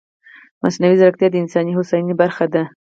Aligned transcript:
مصنوعي 0.61 0.95
ځیرکتیا 0.99 1.27
د 1.31 1.35
انساني 1.43 1.71
هوساینې 1.77 2.13
برخه 2.21 2.45
ده. 2.53 2.63